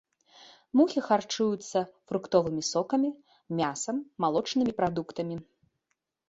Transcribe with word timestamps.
Мухі 0.79 0.99
харчуюцца 1.07 1.77
фруктовымі 2.11 2.63
сокамі, 2.71 3.09
мясам, 3.61 4.01
малочнымі 4.27 4.71
прадуктамі. 4.81 5.35